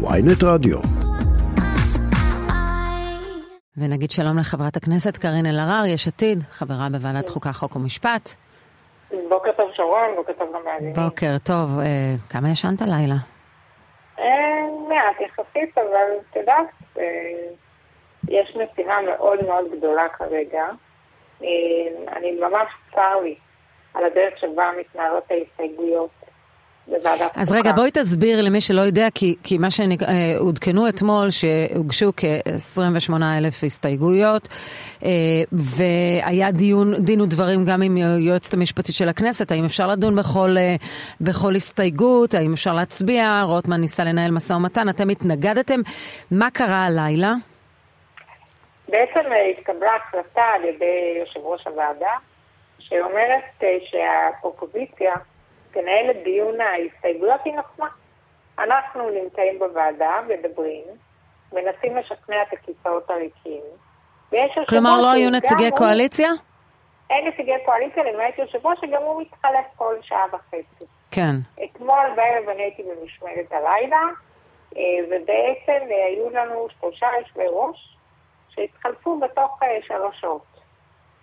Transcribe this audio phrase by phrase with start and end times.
[0.00, 0.78] ויינט רדיו.
[3.76, 8.28] ונגיד שלום לחברת הכנסת קארין אלהרר, יש עתיד, חברה בוועדת חוקה, חוק ומשפט.
[9.28, 10.94] בוקר טוב שרון, בוקר טוב גם מאזינים.
[10.94, 13.14] בוקר טוב, אה, כמה ישנת לילה?
[14.18, 16.66] אה, מעט יחסית, אבל את יודעת,
[16.98, 17.04] אה,
[18.28, 20.64] יש משימה מאוד מאוד גדולה כרגע.
[21.42, 21.46] אה,
[22.16, 23.34] אני ממש צר לי
[23.94, 26.10] על הדרך שבה מתנהלות ההסתייגויות
[26.88, 33.12] בוועדת אז רגע, בואי תסביר למי שלא יודע, כי, כי מה שעודכנו אתמול, שהוגשו כ-28
[33.38, 34.48] אלף הסתייגויות,
[35.04, 35.10] אה,
[35.52, 40.74] והיה דיון, דין ודברים גם עם היועצת המשפטית של הכנסת, האם אפשר לדון בכל, אה,
[41.20, 45.80] בכל הסתייגות, האם אפשר להצביע, רוטמן ניסה לנהל משא ומתן, אתם התנגדתם,
[46.30, 47.32] מה קרה הלילה?
[48.88, 52.12] בעצם אה, התקבלה החלטה על ידי יושב ראש הוועדה,
[52.78, 55.12] שאומרת שהאופוזיציה
[55.72, 57.88] תנהל את דיון ההסתייגויות היא נכונה.
[58.58, 60.84] אנחנו נמצאים בוועדה, מדברים,
[61.52, 63.62] מנסים לשכנע את הכיסאות הריקים.
[64.68, 65.70] כלומר, לא היו נציגי.
[65.70, 66.28] קואליציה?
[67.10, 70.84] אין נציגי קואליציה, למעט יושב ראש שגם הוא מתחלף כל שעה וחצי.
[71.10, 71.34] כן.
[71.64, 74.02] אתמול בערב אני הייתי במשמרת הלילה,
[74.76, 77.96] אה, ובעצם אה, היו לנו שלושה יושבי ראש
[78.48, 80.60] שהתחלפו בתוך אה, שלוש שעות.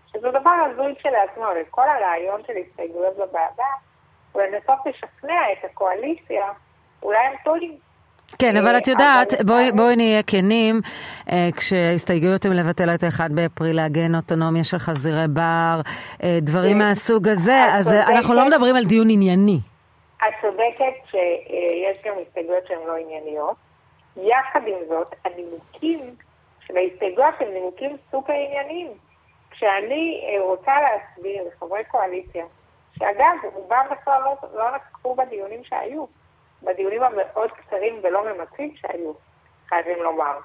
[0.08, 3.72] שזה דבר הזוי כשלעצמו, וכל הרעיון של הסתייגויות בוועדה
[4.36, 6.46] ולנסות לשכנע את הקואליציה,
[7.04, 7.78] אולי הם טועים.
[8.40, 10.82] כן, אבל את יודעת, בואי, בואי נהיה כנים,
[11.32, 15.82] אה, כשההסתייגויות הן לבטל את ה-1 באפריל, לעגן אוטונומיה של חזירי בר,
[16.24, 16.78] אה, דברים.
[16.78, 19.60] מהסוג הזה, אז אנחנו לא מדברים על דיון ענייני.
[20.18, 23.56] את צודקת שיש גם הסתייגויות שהן לא ענייניות.
[24.18, 26.00] יחד עם זאת, הנימוקים
[26.68, 28.88] של ההסתייגויות הם נימוקים סופר ענייניים.
[29.52, 32.46] כשאני אה, רוצה להסביר לחברי קואליציה
[33.00, 36.06] שאגב, רובם בכלל לא, לא נכחו בדיונים שהיו,
[36.64, 39.12] בדיונים המאוד קצרים ולא ממצים שהיו,
[39.70, 40.38] חייבים לומר.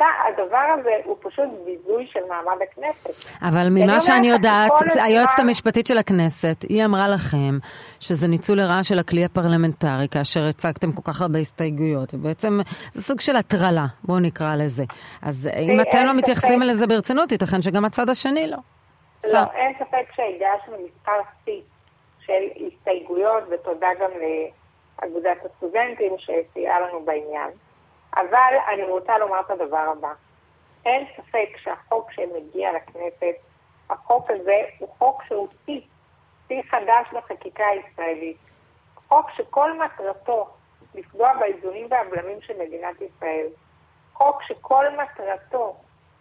[0.00, 3.30] הדבר הזה הוא פשוט ביזוי של מעמד הכנסת.
[3.42, 4.72] אבל ממה שאני יודעת,
[5.02, 7.58] היועצת המשפטית של הכנסת, היא אמרה לכם
[8.00, 12.58] שזה ניצול לרעה של הכלי הפרלמנטרי, כאשר הצגתם כל כך הרבה הסתייגויות, ובעצם
[12.92, 14.84] זה סוג של הטרלה, בואו נקרא לזה.
[15.22, 18.58] אז אם אתם לא מתייחסים לזה ברצינות, ייתכן שגם הצד השני לא.
[19.32, 21.12] לא, אין ספק שהגשנו מספר
[21.44, 21.60] שיא
[22.26, 24.10] של הסתייגויות, ותודה גם
[25.02, 27.50] לאגודת הסטודנטים שסייעה לנו בעניין.
[28.16, 30.12] אבל אני רוצה לומר את הדבר הבא.
[30.86, 33.34] אין ספק שהחוק שמגיע לכנסת,
[33.90, 35.80] החוק הזה הוא חוק שהוא שיא,
[36.48, 38.36] שיא חדש בחקיקה הישראלית.
[39.08, 40.48] חוק שכל מטרתו
[40.94, 43.46] לפגוע באיזונים והבלמים של מדינת ישראל.
[44.12, 45.76] חוק שכל מטרתו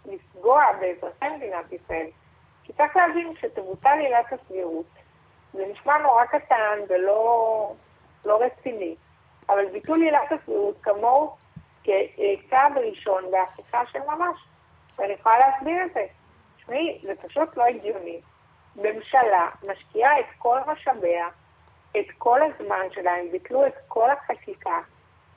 [0.06, 2.08] לפגוע באזרחי מדינת ישראל.
[2.64, 4.86] כי צריך להבין שתבוטל עילת הסבירות,
[5.56, 7.74] זה נשמע נורא קטן ולא
[8.26, 8.96] לא רציני,
[9.50, 11.36] אבל ביטול עילת הסבירות כמוהו
[11.84, 14.40] כצעד ראשון בהפיכה של ממש.
[14.98, 16.06] ואני יכולה להסביר את זה.
[16.58, 18.22] תשמעי, זה פשוט לא הגיוני.
[18.76, 21.28] ממשלה משקיעה את כל משאביה,
[21.92, 24.80] את כל הזמן שלה, הם ביטלו את כל החקיקה,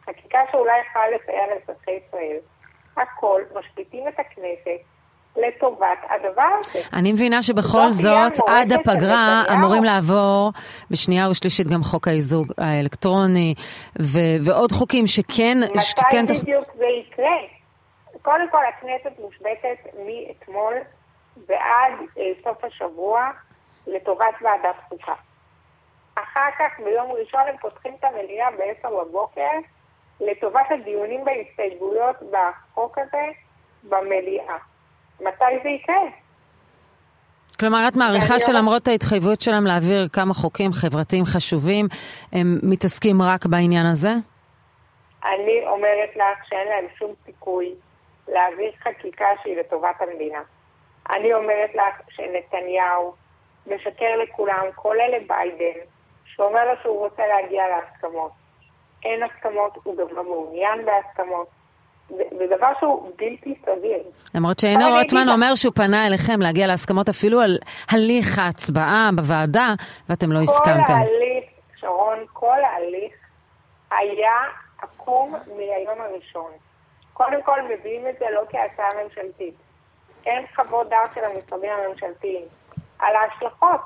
[0.04, 2.38] חקיקה שאולי יכולה לסייע לאזרחי ישראל,
[2.96, 4.80] הכל, משפיטים את הכנסת,
[5.46, 6.80] לטובת הדבר הזה.
[6.92, 10.52] אני מבינה שבכל זאת, עד הפגרה אמורים לעבור
[10.90, 13.54] בשנייה ושלישית גם חוק האיזוג האלקטרוני
[14.02, 15.58] ו- ועוד חוקים שכן...
[15.64, 16.72] מתי שכן בדיוק תח...
[16.78, 17.36] זה יקרה?
[18.22, 20.74] קודם כל הכנסת מושבתת מאתמול
[21.48, 23.30] ועד אה, סוף השבוע
[23.86, 25.14] לטובת ועדת חוקה.
[26.14, 29.50] אחר כך ביום ראשון הם פותחים את המליאה ב-10 בבוקר
[30.20, 33.24] לטובת הדיונים בהסתייגויות בחוק הזה
[33.82, 34.56] במליאה.
[35.20, 35.96] מתי זה יקרה?
[37.60, 41.86] כלומר, את מעריכה שלמרות ההתחייבות שלהם להעביר כמה חוקים חברתיים חשובים,
[42.32, 44.10] הם מתעסקים רק בעניין הזה?
[45.24, 47.74] אני אומרת לך שאין להם שום סיכוי
[48.28, 50.42] להעביר חקיקה שהיא לטובת המדינה.
[51.10, 53.14] אני אומרת לך שנתניהו
[53.66, 55.80] משקר לכולם, כולל לביידן,
[56.24, 58.32] שאומר לו שהוא רוצה להגיע להסכמות.
[59.04, 61.48] אין הסכמות, הוא גם לא מעוניין בהסכמות.
[62.08, 64.02] זה דבר שהוא בלתי סביר.
[64.34, 67.58] למרות שהנה רוטמן אומר שהוא פנה אליכם להגיע להסכמות אפילו על
[67.90, 69.74] הליך ההצבעה בוועדה,
[70.08, 70.86] ואתם לא הסכמתם.
[70.86, 71.44] כל ההליך,
[71.76, 73.14] שרון, כל ההליך
[73.90, 74.38] היה
[74.82, 76.50] עקום מהיום הראשון.
[77.12, 79.54] קודם כל מביאים את זה לא כהצעה ממשלתית.
[80.26, 82.44] אין חוות דעת של המשרדים הממשלתיים.
[82.98, 83.80] על ההשלכות.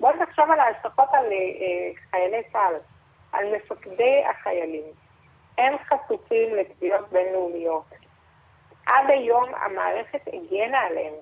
[0.00, 2.74] בואו נחשוב על ההשלכות על אה, חיילי צה"ל,
[3.32, 4.84] על מפקדי החיילים.
[5.58, 7.84] הם חשופים לתביעות בינלאומיות.
[8.86, 11.14] עד היום המערכת הגנה עליהם,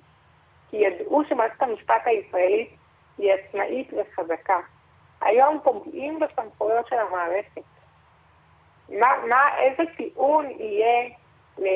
[0.71, 2.71] כי ידעו שמערכת המשפט הישראלית
[3.19, 4.61] היא עצמאית וחזקה.
[5.21, 7.63] היום פוגעים בסמכויות של המערכת.
[8.89, 11.09] מה, מה, איזה טיעון יהיה
[11.59, 11.67] ל,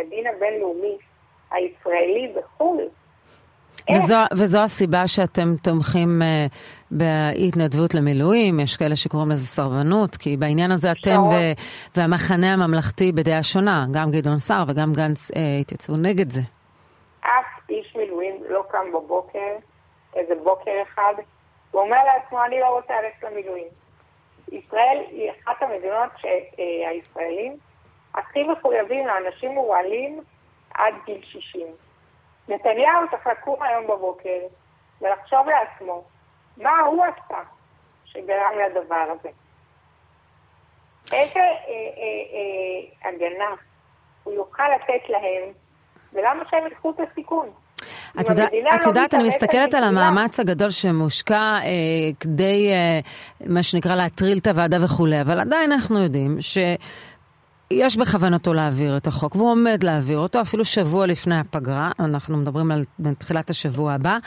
[0.00, 0.98] לדין הבינלאומי
[1.50, 2.88] הישראלי בחו"ל?
[3.96, 6.52] וזו, וזו הסיבה שאתם תומכים uh,
[6.90, 11.34] בהתנדבות למילואים, יש כאלה שקוראים לזה סרבנות, כי בעניין הזה אתם ו,
[11.96, 16.40] והמחנה הממלכתי בדעה שונה, גם גדעון סער וגם גנץ uh, התייצבו נגד זה.
[17.20, 19.56] אף איש מילואים לא קם בבוקר,
[20.14, 21.14] איזה בוקר אחד,
[21.74, 23.68] ואומר לעצמו, אני לא רוצה ללכת למילואים.
[24.52, 27.56] ישראל היא אחת המדינות שהישראלים
[28.14, 30.20] הכי מחויבים לאנשים מורעלים
[30.74, 31.66] עד גיל 60.
[32.50, 34.38] נתניהו צריך לקום היום בבוקר
[35.00, 36.04] ולחשוב לעצמו
[36.56, 37.40] מה הוא עשה
[38.04, 39.28] שגרם לדבר הזה.
[41.12, 42.22] איזה אה, אה,
[43.02, 43.54] אה, הגנה
[44.22, 45.52] הוא יוכל לתת להם,
[46.12, 47.50] ולמה שהם יקחו את הסיכון?
[48.20, 51.60] את, יודע, את לא יודעת, אני מסתכלת על המאמץ הגדול שמושקע אה,
[52.20, 53.00] כדי, אה,
[53.46, 56.58] מה שנקרא, להטריל את הוועדה וכולי, אבל עדיין אנחנו יודעים ש...
[57.72, 62.70] יש בכוונתו להעביר את החוק, והוא עומד להעביר אותו אפילו שבוע לפני הפגרה, אנחנו מדברים
[62.70, 62.84] על
[63.18, 64.18] תחילת השבוע הבא.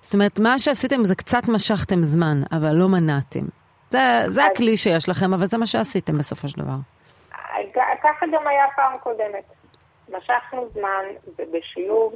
[0.00, 3.44] זאת אומרת, מה שעשיתם זה קצת משכתם זמן, אבל לא מנעתם.
[3.90, 6.76] זה, זה הכלי שיש לכם, אבל זה מה שעשיתם בסופו של דבר.
[8.02, 9.44] ככה גם היה פעם קודמת.
[10.08, 11.04] משכנו זמן
[11.52, 12.14] בשילוב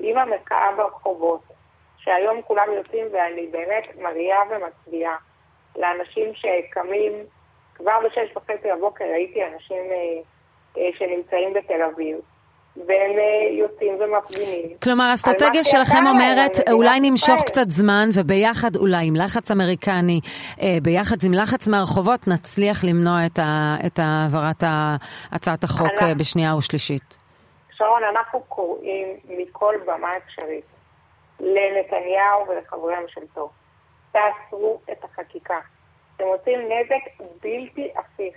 [0.00, 1.42] עם המחאה ברחובות,
[1.98, 5.16] שהיום כולם יוצאים ואני באמת מריעה ומצביעה
[5.76, 7.12] לאנשים שקמים
[7.80, 10.22] כבר בשש וחצי בבוקר ראיתי אנשים אה,
[10.78, 12.16] אה, שנמצאים בתל אביב.
[12.76, 14.76] והם אה, יוצאים ומפגינים.
[14.82, 20.20] כלומר, האסטרטגיה שלכם אומרת, אולי נמשוך קצת זמן, וביחד אולי עם לחץ אמריקני,
[20.82, 23.26] ביחד עם לחץ מהרחובות, נצליח למנוע
[23.86, 24.62] את העברת
[25.32, 27.16] הצעת החוק אנחנו, בשנייה ושלישית.
[27.72, 30.64] שרון, אנחנו קוראים מכל במה אפשרית
[31.40, 33.50] לנתניהו ולחברי הממשלתו,
[34.12, 35.58] תעצרו את החקיקה.
[36.20, 38.34] אתם עושים נזק בלתי הפיך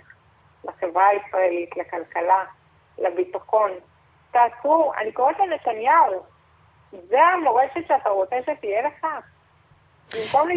[0.64, 2.44] לחברה הישראלית, לכלכלה,
[2.98, 3.70] לביטחון.
[4.30, 6.22] תעצרו, אני קוראת לנתניהו,
[6.92, 9.06] זה המורשת שאתה רוצה שתהיה לך?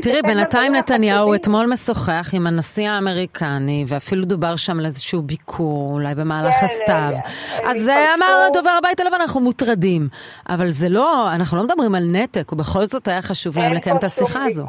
[0.02, 6.16] תראי, בינתיים נתניהו אתמול משוחח עם הנשיא האמריקני, ואפילו דובר שם על איזשהו ביקור, אולי
[6.16, 7.14] במהלך כן, הסתיו.
[7.14, 10.08] אה, אז אמר הדובר הבית הלבן, אנחנו מוטרדים.
[10.50, 14.04] אבל זה לא, אנחנו לא מדברים על נתק, ובכל זאת היה חשוב להם לקיים את
[14.04, 14.66] השיחה הזו.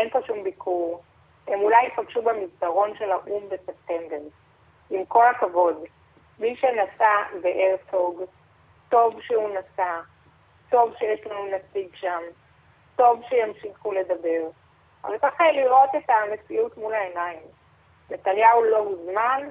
[0.00, 1.02] אין פה שום ביקור.
[1.48, 4.20] הם אולי ייפגשו במסדרון של האו"ם בספטמבר.
[4.90, 5.76] עם כל הכבוד,
[6.38, 8.22] מי שנסע בהרצוג,
[8.88, 10.00] טוב שהוא נסע,
[10.70, 12.20] טוב שיש לנו נציג שם,
[12.96, 14.48] טוב שימשיכו לדבר.
[15.04, 17.42] אבל צריך לראות את המציאות מול העיניים.
[18.10, 19.48] נתניהו לא הוזמן,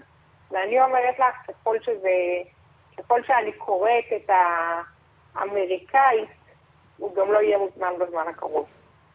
[0.52, 2.10] ואני אומרת לך, ככל שזה,
[2.98, 4.30] ככל שאני קוראת את
[5.36, 6.30] האמריקאית,
[6.98, 8.68] הוא גם לא יהיה מוזמן בזמן הקרוב.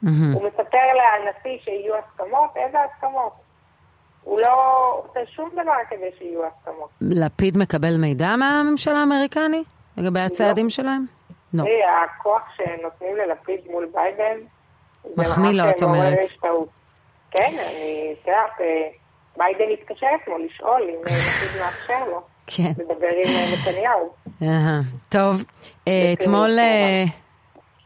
[0.05, 0.35] Mm-hmm.
[0.35, 3.33] הוא מספר לנשיא שיהיו הסכמות, איזה הסכמות?
[4.23, 4.55] הוא לא
[5.05, 6.91] עושה שום דבר כדי שיהיו הסכמות.
[7.01, 9.63] לפיד מקבל מידע מהממשל האמריקני
[9.97, 10.25] לגבי לא.
[10.25, 10.71] הצעדים לא.
[10.71, 11.05] שלהם?
[11.55, 11.63] לא.
[11.63, 14.37] תראי, הכוח שנותנים ללפיד מול ביידן,
[15.17, 16.19] מחמיא לו, את אומרת.
[17.31, 18.87] כן, אני, את יודעת, אה,
[19.37, 22.23] ביידן התקשר אתמול לשאול אם אה, לפיד מאפשר לו.
[22.47, 22.73] כן.
[22.79, 24.13] לדבר עם אה, נתניהו.
[25.09, 25.45] טוב,
[26.13, 26.59] אתמול...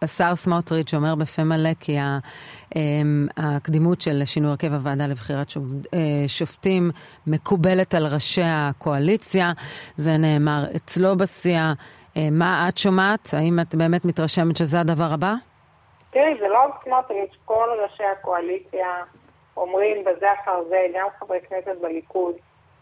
[0.03, 1.97] השר סמוטריץ' אומר בפה מלא כי
[2.77, 5.47] אמ, הקדימות של שינוי הרכב הוועדה לבחירת
[5.95, 6.91] אה, שופטים
[7.27, 9.53] מקובלת על ראשי הקואליציה.
[9.97, 11.73] זה נאמר אצלו בסיעה.
[12.17, 13.29] אה, מה את שומעת?
[13.33, 15.35] האם את באמת מתרשמת שזה הדבר הבא?
[16.11, 18.89] תראי, זה לא סמוטריץ', כל ראשי הקואליציה
[19.57, 22.35] אומרים בזה אחר זה, גם חברי כנסת בליכוד,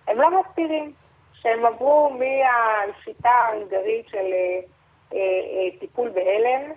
[0.08, 0.92] הם לא מסתירים
[1.32, 4.60] שהם עברו מהשיטה ההונגרית של אה,
[5.12, 6.72] אה, טיפול בהלם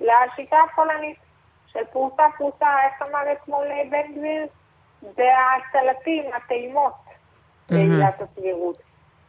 [0.00, 1.18] לשיטה הפולנית
[1.66, 4.46] של פרוסה פרוסה, איך אמר אתמול בן גביר?
[5.02, 6.94] זה הצלטים, הטעימות
[7.70, 8.78] לעילת הסבירות.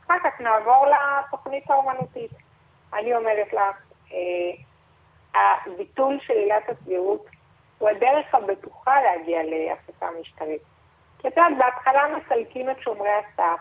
[0.06, 2.32] אחר כך נעבור לתוכנית האומנותית.
[2.94, 3.78] אני אומרת לך,
[4.14, 4.52] אה,
[5.36, 7.26] הביטול של עילת הסבירות
[7.78, 10.62] הוא הדרך הבטוחה להגיע להפסקה משטרית.
[11.20, 13.60] כי את יודעת, בהתחלה מסלקים את שומרי הסף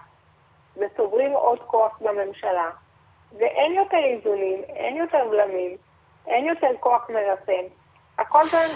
[0.76, 2.70] וצוברים עוד כוח בממשלה,
[3.38, 5.76] ואין יותר איזונים, אין יותר בלמים,
[6.26, 7.74] אין יותר כוח מרסן.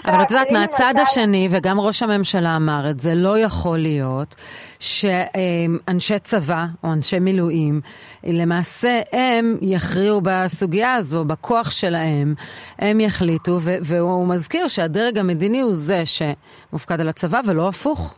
[0.05, 4.35] אבל את יודעת, מהצד השני, וגם ראש הממשלה אמר את זה, לא יכול להיות
[4.79, 7.81] שאנשי צבא או אנשי מילואים,
[8.23, 12.33] למעשה הם יכריעו בסוגיה הזו, בכוח שלהם,
[12.79, 18.15] הם יחליטו, והוא מזכיר שהדרג המדיני הוא זה שמופקד על הצבא ולא הפוך.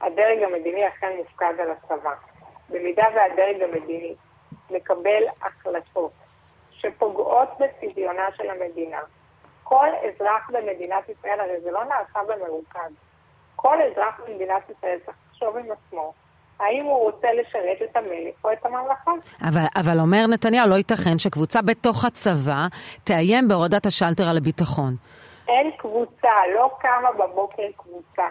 [0.00, 2.10] הדרג המדיני אכן מופקד על הצבא.
[2.70, 4.14] במידה והדרג המדיני
[4.70, 6.12] מקבל החלטות
[6.80, 9.00] שפוגעות בצביונה של המדינה.
[9.62, 12.92] כל אזרח במדינת ישראל, הרי זה לא נעשה במרוכז,
[13.56, 16.12] כל אזרח במדינת ישראל צריך לחשוב עם עצמו
[16.60, 19.10] האם הוא רוצה לשרת את המלך או את הממלכה.
[19.42, 22.66] אבל, אבל אומר נתניהו, לא ייתכן שקבוצה בתוך הצבא
[23.04, 24.94] תאיים בהורדת השלטר על הביטחון.
[25.48, 28.26] אין קבוצה, לא קמה בבוקר קבוצה.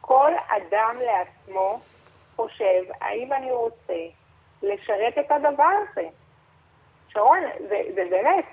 [0.00, 1.80] כל אדם לעצמו
[2.36, 3.94] חושב, האם אני רוצה
[4.62, 6.08] לשרת את הדבר הזה?
[7.14, 8.44] שרון, זה, זה באמת,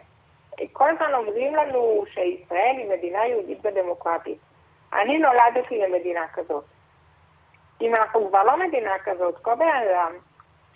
[0.74, 4.38] כל הזמן אומרים לנו שישראל היא מדינה יהודית ודמוקרטית.
[4.94, 6.64] אני נולדתי למדינה כזאת.
[7.82, 10.12] אם אנחנו כבר לא מדינה כזאת, כל בן אדם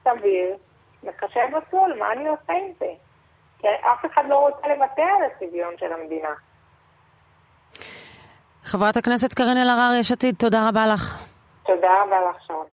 [0.04, 0.58] סביר
[1.04, 2.94] מחשב מסלול, מה אני עושה עם זה?
[3.60, 6.34] כי אף אחד לא רוצה לוותר על הצביון של המדינה.
[8.64, 11.26] חברת הכנסת קארין אלהרר, יש עתיד, תודה רבה לך.
[11.66, 12.65] תודה רבה לך, שרון.